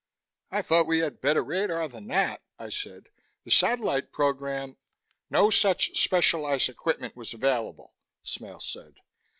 [0.49, 3.09] "I thought we had better radar than that," I said.
[3.43, 4.77] "The satellite program"
[5.29, 7.93] "No such specialized equipment was available,"
[8.23, 8.95] Smale said.